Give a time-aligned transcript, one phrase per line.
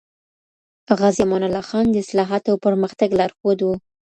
[0.99, 3.73] غازي امان الله خان د اصلاحاتو او پرمختګ لارښود وو.